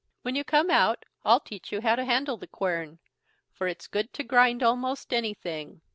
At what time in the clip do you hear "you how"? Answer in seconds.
1.71-1.95